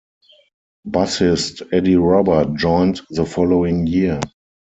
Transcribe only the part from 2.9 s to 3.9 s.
the following